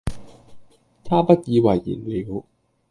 [1.03, 2.43] 他不以爲然了。